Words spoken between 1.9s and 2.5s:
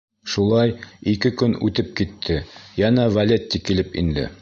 китте,